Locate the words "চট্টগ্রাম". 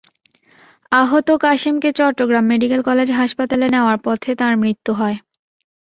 1.91-2.45